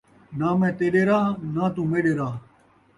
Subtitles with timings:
[0.37, 2.35] ناں میں تیݙے راہ، ناں توں میݙے راہ